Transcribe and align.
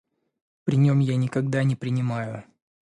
При 0.65 0.77
нем 0.77 0.97
я 0.99 1.15
никогда 1.15 1.63
не 1.63 1.75
принимаю. 1.75 2.43